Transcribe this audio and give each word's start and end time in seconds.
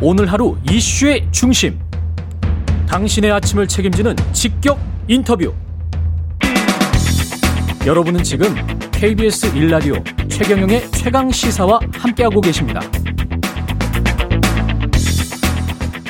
오늘 0.00 0.30
하루 0.30 0.56
이슈의 0.70 1.28
중심. 1.30 1.78
당신의 2.88 3.30
아침을 3.32 3.68
책임지는 3.68 4.16
직격 4.32 4.78
인터뷰. 5.08 5.52
여러분은 7.86 8.22
지금 8.22 8.54
KBS 8.92 9.54
일라디오 9.56 9.94
최경영의 10.28 10.90
최강 10.90 11.30
시사와 11.30 11.80
함께하고 11.92 12.40
계십니다. 12.40 12.80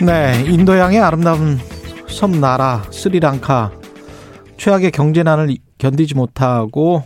네, 0.02 0.44
인도양의 0.46 1.00
아름다운 1.00 1.58
섬 2.08 2.40
나라 2.40 2.82
스리랑카 2.90 3.72
최악의 4.56 4.92
경제난을 4.92 5.56
견디지 5.78 6.14
못하고 6.14 7.04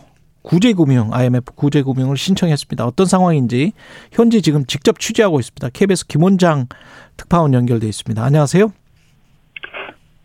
구제금융 0.48 1.12
IMF 1.12 1.52
구제금융을 1.54 2.16
신청했습니다. 2.16 2.86
어떤 2.86 3.04
상황인지 3.04 3.72
현지 4.12 4.40
지금 4.40 4.64
직접 4.64 4.98
취재하고 4.98 5.38
있습니다. 5.40 5.68
KBS 5.74 6.06
김원장 6.06 6.66
특파원 7.18 7.52
연결돼 7.52 7.86
있습니다. 7.86 8.24
안녕하세요. 8.24 8.72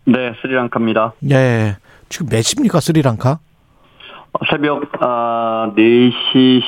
네, 0.05 0.33
스리랑카입니다. 0.41 1.13
예. 1.29 1.75
지금 2.07 2.27
몇 2.29 2.41
시입니까, 2.41 2.79
스리랑카? 2.79 3.39
새벽 4.49 4.83
아, 5.01 5.73
4시 5.75 6.61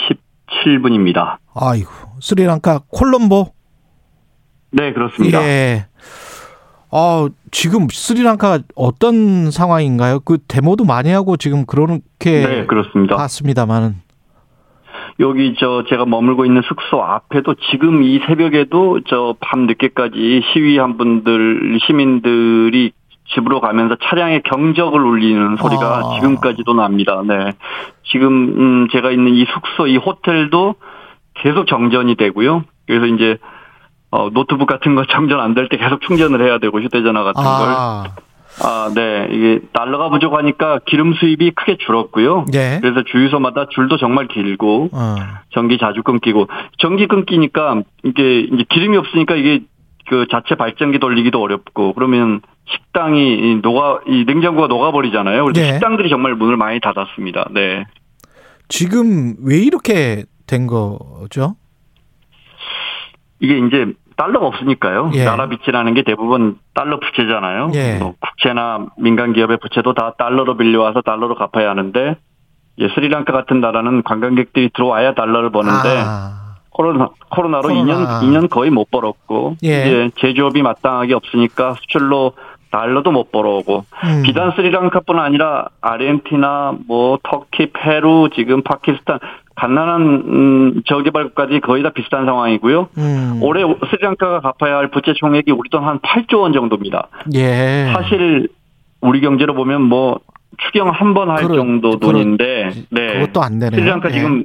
17분입니다. 0.65 1.37
아이고, 1.53 1.91
스리랑카 2.19 2.81
콜롬보? 2.89 3.53
네, 4.71 4.91
그렇습니다. 4.91 5.41
예. 5.43 5.87
아, 6.97 7.27
지금 7.51 7.87
스리랑카 7.91 8.59
어떤 8.73 9.51
상황인가요? 9.51 10.21
그 10.21 10.37
데모도 10.47 10.85
많이 10.85 11.09
하고 11.11 11.35
지금 11.35 11.65
그렇게 11.65 11.99
네, 12.47 12.65
그렇습니다. 12.67 13.17
봤습니다만은. 13.17 13.95
여기 15.19 15.55
저 15.59 15.83
제가 15.89 16.05
머물고 16.05 16.45
있는 16.45 16.61
숙소 16.65 17.01
앞에도 17.03 17.55
지금 17.71 18.01
이 18.01 18.19
새벽에도 18.25 19.01
저 19.09 19.35
밤 19.41 19.65
늦게까지 19.67 20.41
시위한 20.53 20.97
분들 20.97 21.79
시민들이 21.85 22.91
집으로 23.33 23.59
가면서 23.59 23.97
차량의 24.01 24.43
경적을 24.43 24.99
울리는 25.01 25.57
소리가 25.57 25.97
아. 25.97 26.15
지금까지도 26.15 26.73
납니다. 26.75 27.21
네. 27.27 27.51
지금 28.03 28.31
음 28.57 28.87
제가 28.91 29.11
있는 29.11 29.33
이 29.35 29.45
숙소 29.53 29.87
이 29.87 29.97
호텔도 29.97 30.75
계속 31.33 31.67
정전이 31.67 32.15
되고요. 32.15 32.63
그래서 32.87 33.05
이제 33.07 33.37
어 34.15 34.29
노트북 34.31 34.67
같은 34.67 34.95
거 34.95 35.05
정전 35.05 35.39
안 35.39 35.53
될 35.53 35.67
때 35.69 35.77
계속 35.77 36.01
충전을 36.01 36.41
해야 36.45 36.57
되고 36.59 36.79
휴대전화 36.79 37.23
같은 37.23 37.43
걸. 37.43 37.51
아, 37.51 38.03
아, 38.63 38.89
네. 38.95 39.27
이게 39.31 39.59
달러가 39.73 40.09
부족하니까 40.09 40.79
기름 40.85 41.13
수입이 41.13 41.51
크게 41.51 41.75
줄었고요. 41.85 42.45
예. 42.53 42.79
그래서 42.81 43.03
주유소마다 43.03 43.67
줄도 43.69 43.97
정말 43.97 44.27
길고 44.29 44.89
어. 44.93 45.15
전기 45.51 45.77
자주 45.77 46.03
끊기고 46.03 46.47
전기 46.77 47.07
끊기니까 47.07 47.81
이게 48.03 48.39
이제 48.41 48.63
기름이 48.69 48.95
없으니까 48.95 49.35
이게 49.35 49.63
그 50.07 50.27
자체 50.31 50.55
발전기 50.55 50.99
돌리기도 50.99 51.41
어렵고 51.41 51.93
그러면 51.93 52.39
식당이 52.69 53.33
이 53.37 53.59
녹아 53.61 53.99
이 54.07 54.23
냉장고가 54.25 54.67
녹아버리잖아요. 54.67 55.43
그래서 55.45 55.61
네. 55.61 55.73
식당들이 55.73 56.09
정말 56.09 56.35
문을 56.35 56.55
많이 56.55 56.79
닫았습니다. 56.79 57.49
네. 57.51 57.83
지금 58.69 59.35
왜 59.43 59.57
이렇게 59.57 60.23
된 60.47 60.65
거죠? 60.67 61.55
이게 63.39 63.57
이제 63.57 63.93
달러가 64.15 64.47
없으니까요. 64.47 65.11
예. 65.13 65.25
나라 65.25 65.47
빚이라는 65.49 65.93
게 65.93 66.03
대부분 66.03 66.57
달러 66.73 66.99
부채잖아요. 66.99 67.71
예. 67.73 67.97
뭐 67.97 68.15
국채나 68.19 68.87
민간 68.97 69.33
기업의 69.33 69.57
부채도 69.57 69.93
다 69.93 70.13
달러로 70.17 70.57
빌려와서 70.57 71.01
달러로 71.01 71.35
갚아야 71.35 71.69
하는데 71.69 72.15
예, 72.77 72.87
스리랑카 72.89 73.31
같은 73.31 73.61
나라는 73.61 74.03
관광객들이 74.03 74.69
들어와야 74.73 75.13
달러를 75.13 75.49
버는데 75.49 76.03
아, 76.05 76.55
코로나 76.69 77.09
코로나로 77.29 77.69
코로나. 77.69 77.83
2년 77.83 78.21
2년 78.21 78.49
거의 78.49 78.69
못 78.69 78.89
벌었고 78.91 79.55
예. 79.63 79.85
이제 79.85 80.11
제조업이 80.17 80.61
마땅하게 80.61 81.13
없으니까 81.13 81.75
수출로 81.75 82.33
달러도 82.71 83.11
못 83.11 83.31
벌어오고 83.31 83.85
음. 84.03 84.23
비단 84.23 84.51
스리랑카뿐 84.55 85.17
아니라 85.17 85.67
아르헨티나 85.79 86.73
뭐 86.87 87.17
터키 87.23 87.71
페루 87.71 88.29
지금 88.35 88.61
파키스탄 88.63 89.19
가난한 89.55 90.01
음, 90.01 90.81
저개발국까지 90.85 91.61
거의 91.61 91.81
다 91.83 91.89
비슷한 91.91 92.25
상황이고요. 92.25 92.89
음. 92.97 93.39
올해 93.41 93.63
스리랑카가 93.89 94.41
갚아야 94.41 94.77
할 94.77 94.91
부채 94.91 95.13
총액이 95.15 95.51
우리 95.51 95.69
돈 95.69 95.83
한 95.85 95.99
8조 95.99 96.41
원 96.41 96.51
정도입니다. 96.53 97.07
예. 97.35 97.91
사실 97.93 98.49
우리 99.01 99.21
경제로 99.21 99.53
보면 99.53 99.81
뭐 99.83 100.19
추경 100.57 100.89
한 100.89 101.13
번 101.13 101.29
할 101.29 101.43
정도 101.47 101.99
돈인데 101.99 102.69
네. 102.89 103.13
그것도 103.19 103.41
안 103.41 103.59
되네요. 103.59 103.79
스리랑카 103.79 104.09
예. 104.09 104.13
지금 104.13 104.43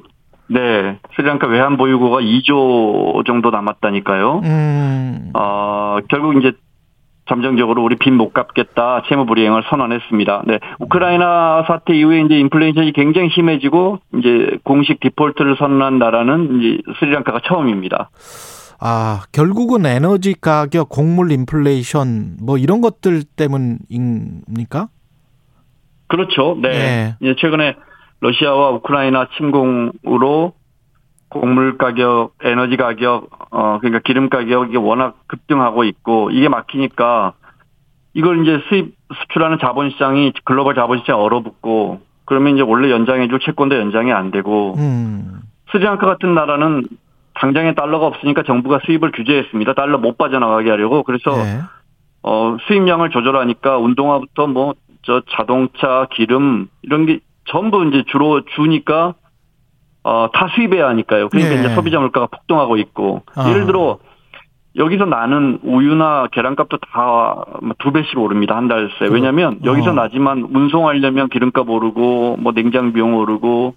네 0.49 0.99
스리랑카 1.17 1.47
외환 1.49 1.77
보유고가 1.77 2.19
2조 2.21 3.25
정도 3.27 3.51
남았다니까요. 3.51 4.41
음. 4.45 5.31
어 5.35 5.99
결국 6.09 6.37
이제 6.37 6.53
잠정적으로 7.31 7.83
우리 7.83 7.97
빚 7.97 8.11
못 8.11 8.35
갚겠다 8.35 9.05
채무 9.09 9.25
불이행을 9.25 9.63
선언했습니다. 9.71 10.43
네 10.47 10.59
우크라이나 10.81 11.65
사태 11.69 11.95
이후에 11.95 12.23
이제 12.23 12.39
인플레이션이 12.39 12.93
굉장히 12.93 13.31
심해지고 13.31 14.01
이제 14.19 14.59
공식 14.65 15.01
디폴트를 15.01 15.57
선언한 15.57 15.99
나라는 15.99 16.61
이제 16.61 16.83
스리랑카가 16.99 17.41
처음입니다. 17.47 18.11
아, 18.83 19.23
결국은 19.33 19.87
에너지 19.87 20.35
가격, 20.41 20.89
곡물 20.89 21.31
인플레이션 21.33 22.39
뭐 22.43 22.59
이런 22.59 22.81
것들 22.81 23.23
때문입니까? 23.37 24.89
그렇죠. 26.09 26.59
네. 26.61 26.69
네. 26.71 27.15
이제 27.21 27.37
최근에 27.39 27.77
러시아와 28.21 28.71
우크라이나 28.71 29.29
침공으로 29.37 30.55
곡물 31.31 31.79
가격, 31.79 32.33
에너지 32.43 32.77
가격, 32.77 33.31
어 33.51 33.79
그러니까 33.81 34.01
기름 34.05 34.29
가격이 34.29 34.77
워낙 34.77 35.17
급등하고 35.27 35.85
있고 35.85 36.31
이게 36.31 36.49
막히니까 36.49 37.33
이걸 38.15 38.43
이제 38.43 38.63
수입 38.69 38.95
수출하는 39.15 39.59
자본시장이 39.61 40.33
글로벌 40.45 40.75
자본시장 40.75 41.19
이 41.19 41.21
얼어붙고 41.21 42.01
그러면 42.27 42.55
이제 42.55 42.63
원래 42.63 42.91
연장해줄 42.91 43.41
채권도 43.41 43.77
연장이 43.77 44.13
안 44.13 44.31
되고 44.31 44.75
음. 44.77 45.41
스리랑카 45.71 46.07
같은 46.07 46.35
나라는 46.35 46.85
당장에 47.35 47.75
달러가 47.75 48.07
없으니까 48.07 48.43
정부가 48.43 48.81
수입을 48.85 49.13
규제했습니다. 49.13 49.75
달러 49.75 49.99
못 49.99 50.19
빠져나가게 50.19 50.69
하려고 50.69 51.05
그래서 51.05 51.31
예. 51.39 51.61
어, 52.23 52.57
수입량을 52.67 53.11
조절하니까 53.11 53.79
운동화부터 53.79 54.47
뭐, 54.47 54.75
저 55.03 55.23
자동차, 55.31 56.07
기름, 56.11 56.69
이런 56.83 57.07
게 57.07 57.21
전부 57.47 57.85
이제 57.87 58.05
주로 58.09 58.45
주니까, 58.57 59.15
어, 60.03 60.29
다 60.33 60.49
수입해야 60.55 60.89
하니까요. 60.89 61.29
그러니까 61.29 61.55
예. 61.57 61.61
이제 61.61 61.75
소비자 61.75 61.99
물가가 62.01 62.27
폭등하고 62.27 62.77
있고, 62.79 63.23
아. 63.35 63.49
예를 63.51 63.67
들어, 63.67 63.99
여기서 64.77 65.05
나는 65.05 65.59
우유나 65.63 66.29
계란값도 66.33 66.79
다 66.93 67.37
두 67.79 67.93
배씩 67.93 68.17
오릅니다. 68.19 68.57
한 68.57 68.69
달 68.69 68.89
새. 68.99 69.07
왜냐면 69.07 69.55
어. 69.55 69.65
여기서 69.65 69.93
나지만 69.93 70.49
운송하려면 70.53 71.29
기름값 71.29 71.69
오르고, 71.69 72.37
뭐 72.39 72.53
냉장 72.53 72.93
비용 72.93 73.15
오르고, 73.17 73.75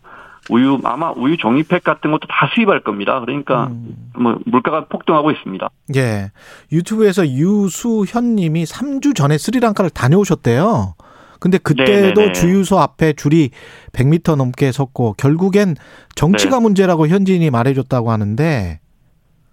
우유, 0.49 0.77
아마 0.83 1.11
우유 1.11 1.37
종이팩 1.37 1.83
같은 1.83 2.11
것도 2.11 2.27
다 2.27 2.49
수입할 2.53 2.81
겁니다. 2.81 3.19
그러니까, 3.21 3.67
음. 3.67 3.95
뭐, 4.17 4.35
물가가 4.45 4.85
폭등하고 4.85 5.31
있습니다. 5.31 5.69
예. 5.95 6.31
유튜브에서 6.71 7.25
유수현 7.27 8.35
님이 8.35 8.63
3주 8.65 9.15
전에 9.15 9.37
스리랑카를 9.37 9.89
다녀오셨대요. 9.89 10.95
근데 11.43 11.57
그때도 11.57 12.21
네네네. 12.21 12.31
주유소 12.31 12.79
앞에 12.79 13.11
줄이 13.11 13.49
100m 13.91 14.37
넘게 14.37 14.71
섰고 14.71 15.15
결국엔 15.17 15.75
정치가 16.15 16.59
네. 16.59 16.61
문제라고 16.63 17.09
현지인이 17.09 17.49
말해줬다고 17.49 18.11
하는데 18.11 18.79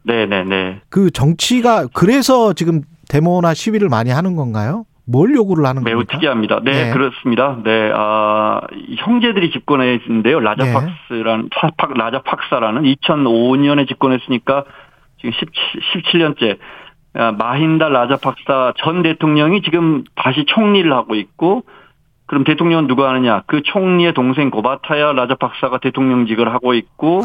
네네네. 0.05 0.83
그 0.89 1.11
정치가 1.11 1.89
그래서 1.93 2.53
지금 2.53 2.83
데모나 3.09 3.55
시위를 3.55 3.89
많이 3.89 4.11
하는 4.11 4.37
건가요? 4.37 4.85
뭘 5.05 5.35
요구를 5.35 5.67
하는 5.67 5.83
매우 5.83 5.97
겁니까? 5.97 6.13
특이합니다. 6.13 6.61
네, 6.63 6.85
네. 6.85 6.93
그렇습니다. 6.93 7.59
네, 7.65 7.91
아, 7.93 8.61
이 8.73 8.95
형제들이 8.97 9.51
집권했는데요. 9.51 10.39
네. 10.39 10.45
라자팍스라는, 10.45 11.49
팍, 11.77 11.93
라자팍사라는 11.93 12.83
2005년에 12.83 13.89
집권했으니까 13.89 14.65
지금 15.19 15.33
17, 15.33 16.35
17년째. 16.37 16.59
아, 17.15 17.33
마힌다 17.33 17.89
라자팍사 17.89 18.75
전 18.77 19.03
대통령이 19.03 19.63
지금 19.63 20.05
다시 20.15 20.45
총리를 20.47 20.93
하고 20.93 21.17
있고, 21.17 21.65
그럼 22.31 22.45
대통령은 22.45 22.87
누가 22.87 23.09
하느냐? 23.09 23.43
그 23.47 23.61
총리의 23.61 24.15
동생 24.15 24.51
고바타야 24.51 25.15
라자팍사가 25.15 25.79
대통령직을 25.79 26.55
하고 26.55 26.75
있고, 26.75 27.23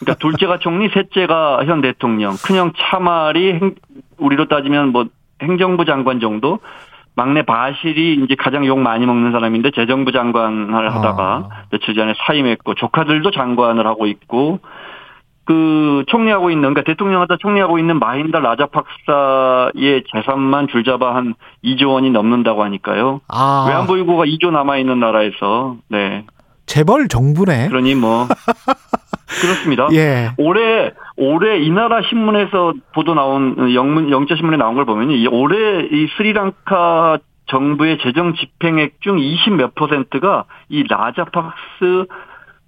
그러니까 0.00 0.18
둘째가 0.18 0.58
총리, 0.58 0.88
셋째가 0.88 1.64
현 1.64 1.80
대통령, 1.80 2.34
큰형 2.44 2.72
차말이 2.76 3.52
행- 3.52 3.76
우리로 4.18 4.46
따지면 4.48 4.90
뭐 4.90 5.04
행정부 5.40 5.84
장관 5.84 6.18
정도, 6.18 6.58
막내 7.14 7.42
바실이 7.42 8.14
이제 8.24 8.34
가장 8.36 8.66
욕 8.66 8.80
많이 8.80 9.06
먹는 9.06 9.30
사람인데 9.30 9.70
재정부 9.70 10.10
장관을 10.10 10.92
하다가 10.92 11.22
아. 11.22 11.48
며칠 11.70 11.94
전에 11.94 12.12
사임했고 12.26 12.74
조카들도 12.74 13.30
장관을 13.30 13.86
하고 13.86 14.08
있고 14.08 14.58
그 15.46 16.04
총리하고 16.08 16.50
있는 16.50 16.74
그러니까 16.74 16.82
대통령하다 16.82 17.36
총리하고 17.38 17.78
있는 17.78 17.98
마힌다 17.98 18.40
라자팍사의 18.40 20.04
재산만 20.12 20.68
줄잡아 20.68 21.14
한 21.14 21.34
2조 21.64 21.92
원이 21.92 22.10
넘는다고 22.10 22.64
하니까요. 22.64 23.20
아, 23.28 23.66
외환보 23.68 23.96
유고가 23.98 24.24
2조 24.24 24.50
남아 24.50 24.76
있는 24.78 25.00
나라에서 25.00 25.76
네 25.88 26.24
재벌 26.66 27.06
정부네. 27.08 27.68
그러니 27.68 27.94
뭐 27.94 28.26
그렇습니다. 29.40 29.88
예. 29.92 30.32
올해 30.36 30.92
올해 31.16 31.58
이 31.58 31.70
나라 31.70 32.00
신문에서 32.02 32.74
보도 32.92 33.14
나온 33.14 33.72
영문 33.72 34.10
영자 34.10 34.34
신문에 34.34 34.56
나온 34.56 34.74
걸 34.74 34.84
보면 34.84 35.12
이 35.12 35.26
올해 35.28 35.86
이 35.92 36.08
스리랑카 36.16 37.18
정부의 37.46 37.98
재정 38.02 38.34
집행액 38.34 39.00
중 39.00 39.20
20 39.20 39.54
몇 39.54 39.76
퍼센트가 39.76 40.44
이 40.68 40.82
라자팍스 40.88 42.06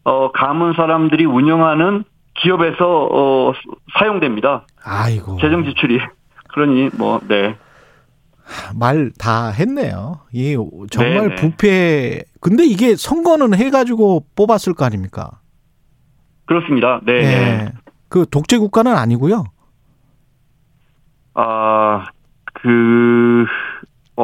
어 0.05 0.31
가문 0.31 0.75
사람들이 0.75 1.25
운영하는 1.25 2.05
기업에서 2.43 3.09
어 3.11 3.53
사용됩니다. 3.99 4.67
아이고. 4.83 5.39
재정 5.41 5.65
지출이. 5.65 5.99
그러니 6.53 6.91
뭐 6.97 7.21
네. 7.29 7.57
말 8.75 9.11
다 9.19 9.51
했네요. 9.51 10.21
이 10.33 10.57
정말 10.91 11.29
네네. 11.29 11.35
부패. 11.37 12.23
근데 12.41 12.65
이게 12.65 12.97
선거는 12.97 13.55
해가지고 13.55 14.25
뽑았을 14.35 14.73
거 14.75 14.85
아닙니까? 14.87 15.41
그렇습니다. 16.47 17.01
네. 17.05 17.13
예. 17.25 17.73
그 18.09 18.25
독재 18.31 18.57
국가는 18.57 18.91
아니고요. 18.97 19.45
아, 21.35 22.07
그, 22.55 23.45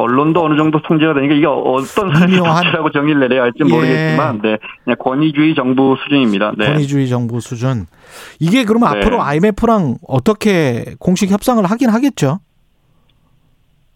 언론도 0.01 0.43
어느 0.43 0.57
정도 0.57 0.81
통제가 0.81 1.13
되니까 1.13 1.35
이게 1.35 1.45
어떤 1.45 2.13
사회라고 2.13 2.91
정의를 2.91 3.21
내려야 3.21 3.43
할지 3.43 3.59
예. 3.61 3.63
모르겠지만, 3.63 4.41
네. 4.41 4.57
그냥 4.83 4.97
권위주의 4.99 5.55
정부 5.55 5.95
수준입니다. 6.03 6.53
네. 6.57 6.67
권위주의 6.67 7.07
정부 7.07 7.39
수준. 7.39 7.85
이게 8.39 8.65
그러면 8.65 8.91
네. 8.91 8.99
앞으로 8.99 9.21
IMF랑 9.21 9.95
어떻게 10.07 10.95
공식 10.99 11.31
협상을 11.31 11.63
하긴 11.63 11.89
하겠죠? 11.89 12.39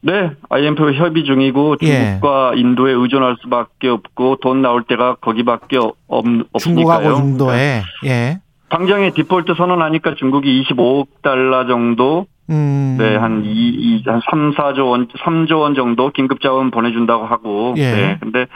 네. 0.02 0.32
IMF 0.50 0.94
협의 0.94 1.26
중이고 1.26 1.76
예. 1.82 1.88
중국과 1.88 2.54
인도에 2.56 2.94
의존할 2.94 3.36
수밖에 3.42 3.90
없고 3.90 4.38
돈 4.42 4.62
나올 4.62 4.84
때가 4.84 5.16
거기밖에 5.16 5.78
없, 5.78 5.96
없으니까요. 6.08 6.60
중국하고 6.60 7.12
인도에. 7.20 7.84
예. 8.06 8.40
당장에 8.70 9.12
디폴트 9.12 9.56
선언하니까 9.58 10.16
중국이 10.16 10.64
25억 10.64 11.08
달러 11.22 11.68
정도 11.68 12.28
음. 12.50 12.98
네, 13.00 13.16
한 13.16 13.44
2, 13.46 13.50
2, 13.50 14.04
한 14.06 14.22
3, 14.30 14.54
4조 14.54 14.90
원, 14.90 15.08
3조 15.08 15.60
원 15.60 15.76
정도 15.76 16.10
긴급 16.12 16.42
자원 16.42 16.72
보내준다고 16.72 17.26
하고. 17.26 17.74
예. 17.78 17.92
네. 17.92 18.18
근데 18.20 18.48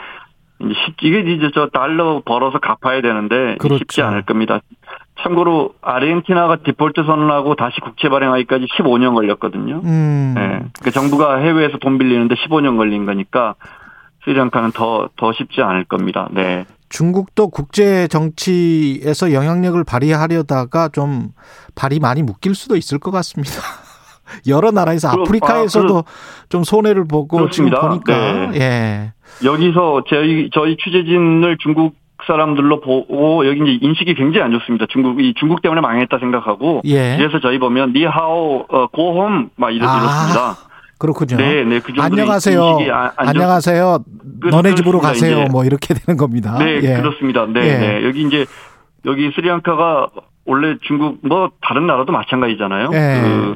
이제 0.62 0.74
이게 1.02 1.20
이제 1.20 1.52
저 1.54 1.68
달러 1.68 2.22
벌어서 2.26 2.60
갚아야 2.60 3.02
되는데 3.02 3.56
그렇죠. 3.60 3.80
쉽지 3.80 4.02
않을 4.02 4.24
겁니다. 4.24 4.60
참고로 5.22 5.74
아르헨티나가 5.82 6.58
디폴트 6.58 7.04
선언하고 7.04 7.56
다시 7.56 7.80
국채 7.82 8.10
발행하기까지 8.10 8.66
15년 8.78 9.14
걸렸거든요. 9.14 9.82
음. 9.84 10.34
네. 10.36 10.64
그 10.82 10.92
정부가 10.92 11.38
해외에서 11.38 11.78
돈 11.78 11.98
빌리는데 11.98 12.36
15년 12.36 12.78
걸린 12.78 13.06
거니까 13.06 13.56
스리랑카는 14.24 14.72
더, 14.72 15.10
더 15.18 15.34
쉽지 15.34 15.62
않을 15.62 15.86
겁니다. 15.86 16.30
네. 16.32 16.66
중국도 16.90 17.50
국제 17.50 18.08
정치에서 18.08 19.34
영향력을 19.34 19.84
발휘하려다가 19.84 20.90
좀 20.90 21.30
발이 21.76 22.00
많이 22.00 22.22
묶일 22.22 22.56
수도 22.56 22.76
있을 22.76 23.00
것 23.00 23.12
같습니다. 23.12 23.54
여러 24.48 24.72
나라에서 24.72 25.12
그럼, 25.12 25.24
아프리카에서도 25.26 25.98
아, 26.00 26.04
좀 26.50 26.64
손해를 26.64 27.06
보고 27.08 27.38
그렇습니다. 27.38 27.78
지금 27.78 27.90
보니까 27.90 28.56
예. 28.56 29.14
여기서 29.44 30.04
저희, 30.10 30.50
저희 30.54 30.78
취재진을 30.78 31.58
중국 31.60 31.96
사람들로 32.26 32.80
보고 32.80 33.46
여기 33.48 33.60
이제 33.62 33.86
인식이 33.86 34.14
굉장히 34.16 34.46
안 34.46 34.52
좋습니다. 34.60 34.86
중국, 34.90 35.20
이 35.22 35.34
중국 35.38 35.62
때문에 35.62 35.82
망했다 35.82 36.20
생각하고. 36.20 36.82
예. 36.86 37.18
그래서 37.18 37.40
저희 37.42 37.60
보면 37.60 37.92
니하오, 37.94 38.66
어, 38.70 38.88
고홈, 38.88 39.50
막 39.58 39.72
이렇, 39.72 39.86
아, 39.88 39.98
이렇습니다. 40.00 40.56
그렇군요. 41.00 41.36
네, 41.36 41.66
네, 41.66 41.80
그 41.82 41.92
안녕하세요. 42.00 42.78
안, 42.94 43.12
안녕하세요. 43.18 43.98
그- 44.42 44.48
너네 44.48 44.76
집으로 44.76 45.00
가세요. 45.00 45.42
이제. 45.42 45.48
뭐 45.52 45.66
이렇게 45.66 45.94
되는 45.94 46.16
겁니다. 46.18 46.58
네, 46.60 46.76
예. 46.82 46.96
그렇습니다. 47.02 47.46
네, 47.46 47.60
예. 47.62 47.78
네. 47.78 48.06
여기 48.06 48.22
이제 48.22 48.46
여기 49.06 49.30
스리랑카가 49.36 50.08
원래 50.46 50.78
중국 50.88 51.18
뭐 51.28 51.50
다른 51.62 51.88
나라도 51.88 52.14
마찬가지잖아요. 52.14 52.90
예. 52.94 53.22
그 53.22 53.56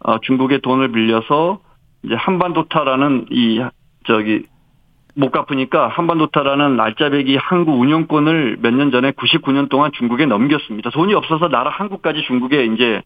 어, 0.00 0.18
중국의 0.20 0.60
돈을 0.60 0.92
빌려서 0.92 1.60
이제 2.04 2.14
한반도타라는 2.14 3.26
이 3.30 3.62
저기 4.06 4.44
못 5.14 5.30
갚으니까 5.32 5.88
한반도타라는 5.88 6.78
알짜배기 6.78 7.36
항구 7.36 7.72
운영권을 7.72 8.58
몇 8.60 8.74
년 8.74 8.90
전에 8.90 9.12
99년 9.12 9.68
동안 9.70 9.90
중국에 9.96 10.26
넘겼습니다. 10.26 10.90
돈이 10.90 11.14
없어서 11.14 11.48
나라 11.48 11.70
한국까지 11.70 12.22
중국에 12.26 12.66
이제 12.66 13.00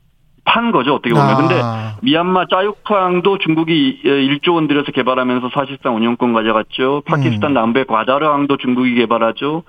판 0.44 0.72
거죠 0.72 0.94
어떻게 0.94 1.14
보면. 1.14 1.37
근데 1.37 1.60
아, 1.62 1.96
미얀마 2.02 2.46
짜육항도 2.50 3.38
중국이 3.38 4.00
1조 4.04 4.54
원 4.54 4.66
들여서 4.66 4.90
개발하면서 4.90 5.50
사실상 5.54 5.94
운영권 5.96 6.32
가져갔죠. 6.32 7.02
파키스탄 7.06 7.52
음. 7.52 7.54
남부의 7.54 7.84
과다르항도 7.86 8.56
중국이 8.56 8.94
개발하죠. 8.96 9.62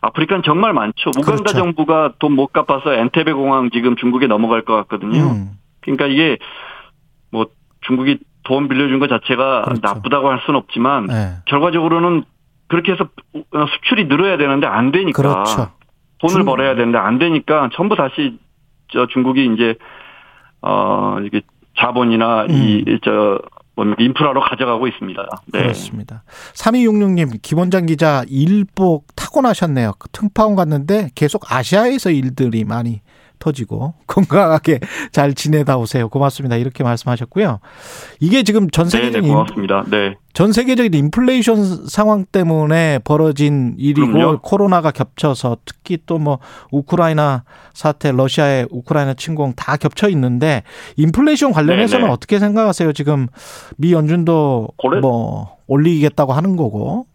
아프리카는 0.00 0.42
정말 0.44 0.72
많죠. 0.74 1.10
우간다 1.10 1.42
그렇죠. 1.42 1.58
정부가 1.58 2.12
돈 2.20 2.36
못 2.36 2.52
갚아서 2.52 2.92
엔테베 2.94 3.32
공항 3.32 3.70
지금 3.72 3.96
중국에 3.96 4.28
넘어갈 4.28 4.62
것 4.62 4.76
같거든요. 4.76 5.32
음. 5.32 5.48
그러니까 5.96 6.06
이게 6.06 6.38
뭐 7.30 7.46
중국이 7.82 8.18
돈 8.44 8.68
빌려준 8.68 8.98
것 8.98 9.08
자체가 9.08 9.62
그렇죠. 9.62 9.80
나쁘다고 9.82 10.28
할 10.30 10.40
수는 10.46 10.58
없지만 10.58 11.08
예. 11.10 11.32
결과적으로는 11.46 12.24
그렇게 12.68 12.92
해서 12.92 13.08
수출이 13.74 14.08
늘어야 14.08 14.36
되는데 14.36 14.66
안 14.66 14.90
되니까 14.92 15.20
그렇죠. 15.22 15.70
돈을 16.18 16.34
중- 16.36 16.44
벌어야 16.44 16.74
되는데 16.74 16.98
안 16.98 17.18
되니까 17.18 17.70
전부 17.74 17.94
다시 17.96 18.38
저 18.92 19.06
중국이 19.06 19.52
이제 19.54 19.74
어 20.62 21.18
이게 21.24 21.42
자본이나 21.78 22.44
음. 22.44 22.84
이저 22.88 23.38
뭡니까 23.76 24.02
인프라로 24.02 24.40
가져가고 24.40 24.88
있습니다. 24.88 25.24
네. 25.52 25.60
그렇습니다. 25.62 26.24
3266님, 26.54 27.40
김원장 27.42 27.86
기자 27.86 28.24
일복 28.28 29.06
타고나셨네요. 29.14 29.92
그 30.00 30.08
특파원 30.08 30.56
갔는데 30.56 31.10
계속 31.14 31.52
아시아에서 31.52 32.10
일들이 32.10 32.64
많이 32.64 33.00
터지고 33.38 33.94
건강하게 34.06 34.80
잘 35.12 35.34
지내다 35.34 35.76
오세요. 35.78 36.08
고맙습니다. 36.08 36.56
이렇게 36.56 36.82
말씀하셨고요. 36.84 37.60
이게 38.20 38.42
지금 38.42 38.68
전 38.70 38.86
네, 38.88 38.90
네, 38.90 38.98
세계적인 38.98 39.28
인- 39.28 39.34
고맙습니다. 39.34 39.84
네. 39.90 40.14
전 40.34 40.52
세계적인 40.52 40.94
인플레이션 40.94 41.86
상황 41.88 42.24
때문에 42.24 43.00
벌어진 43.02 43.74
일이고 43.78 44.12
그럼요. 44.12 44.38
코로나가 44.40 44.90
겹쳐서 44.92 45.56
특히 45.64 45.98
또 46.06 46.18
뭐 46.18 46.38
우크라이나 46.70 47.44
사태, 47.74 48.12
러시아의 48.12 48.68
우크라이나 48.70 49.14
침공 49.14 49.54
다 49.56 49.76
겹쳐 49.76 50.08
있는데 50.10 50.62
인플레이션 50.96 51.52
관련해서는 51.52 52.02
네네. 52.06 52.12
어떻게 52.12 52.38
생각하세요? 52.38 52.92
지금 52.92 53.26
미 53.76 53.92
연준도 53.92 54.68
고래- 54.76 55.00
뭐 55.00 55.56
올리겠다고 55.66 56.32
하는 56.32 56.56
거고. 56.56 57.06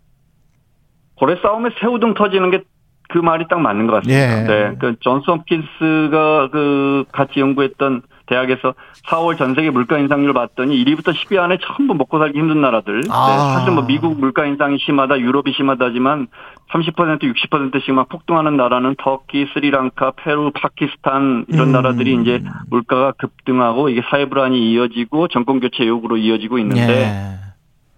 고래 1.16 1.36
싸움에 1.42 1.70
새우등 1.80 2.16
터지는 2.16 2.52
게 2.52 2.64
그 3.14 3.20
말이 3.20 3.46
딱 3.48 3.62
맞는 3.62 3.86
것 3.86 3.94
같습니다. 3.98 4.20
예. 4.20 4.44
네. 4.48 4.76
그 4.80 4.96
존스 5.00 5.30
홉킨스가 5.30 6.50
그 6.52 7.06
같이 7.12 7.40
연구했던 7.40 8.02
대학에서 8.26 8.74
4월 9.08 9.38
전 9.38 9.54
세계 9.54 9.70
물가 9.70 10.00
인상률 10.00 10.34
봤더니 10.34 10.84
1위부터 10.84 11.14
10위 11.14 11.38
안에 11.38 11.60
전부 11.62 11.94
먹고 11.94 12.18
살기 12.18 12.40
힘든 12.40 12.62
나라들. 12.62 13.04
아. 13.12 13.28
네, 13.28 13.38
사실 13.54 13.72
뭐 13.72 13.86
미국 13.86 14.20
물가 14.20 14.48
인상이 14.48 14.80
심하다, 14.80 15.20
유럽이 15.20 15.54
심하다지만 15.56 16.26
30% 16.72 17.22
60%씩 17.22 17.94
막 17.94 18.10
폭등하는 18.10 18.58
나라는 18.58 18.96
터키, 18.98 19.46
스리랑카, 19.54 20.14
페루, 20.16 20.52
파키스탄 20.56 21.46
이런 21.50 21.68
음. 21.68 21.72
나라들이 21.72 22.16
이제 22.20 22.42
물가가 22.72 23.12
급등하고 23.12 23.90
이게 23.90 24.02
사회 24.10 24.26
불안이 24.26 24.72
이어지고 24.72 25.28
정권 25.28 25.60
교체 25.60 25.86
요구로 25.86 26.18
이어지고 26.18 26.58
있는데 26.58 27.04
예. 27.04 27.53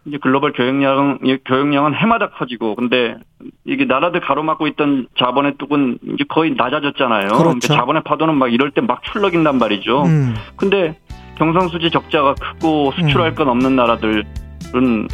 이제 0.07 0.17
글로벌 0.21 0.53
교역량 0.53 1.19
교역량은 1.45 1.95
해마다 1.95 2.29
커지고 2.29 2.75
근데 2.75 3.15
이게 3.65 3.85
나라들 3.85 4.19
가로막고 4.21 4.67
있던 4.67 5.07
자본의 5.17 5.55
뚝은 5.57 5.97
이제 6.13 6.23
거의 6.29 6.53
낮아졌잖아요. 6.55 7.27
그렇죠. 7.27 7.43
그러니까 7.43 7.67
자본의 7.75 8.03
파도는 8.03 8.35
막 8.35 8.53
이럴 8.53 8.71
때 8.71 8.81
막 8.81 9.01
출렁인단 9.03 9.57
말이죠. 9.57 10.03
음. 10.03 10.35
근데 10.55 10.97
경상수지 11.37 11.89
적자가 11.91 12.35
크고 12.35 12.91
수출할 12.93 13.33
건 13.35 13.49
없는 13.49 13.75
나라들은 13.75 14.23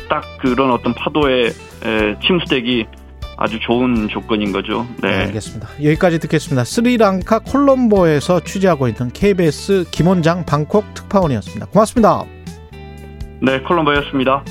딱 0.10 0.24
그런 0.41 0.71
어떤 0.71 0.93
파도에 0.93 1.45
에, 1.48 2.19
침수되기 2.21 2.86
아주 3.38 3.60
좋은 3.60 4.07
조건인 4.10 4.51
거죠. 4.51 4.86
네, 5.01 5.10
네. 5.10 5.15
알겠습니다. 5.25 5.67
여기까지 5.83 6.19
듣겠습니다. 6.19 6.63
스리랑카 6.63 7.39
콜롬보에서 7.39 8.41
취재하고 8.41 8.88
있는 8.88 9.10
KBS 9.13 9.86
김원장 9.89 10.45
방콕 10.45 10.93
특파원이었습니다. 10.93 11.67
고맙습니다. 11.67 12.24
네, 13.41 13.62
콜롬보였습니다. 13.62 14.43